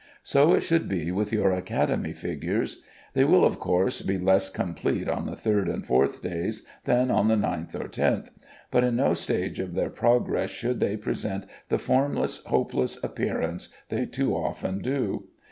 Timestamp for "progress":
9.91-10.49